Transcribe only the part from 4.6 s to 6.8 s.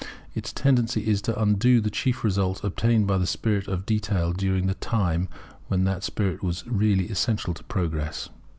the time when that spirit was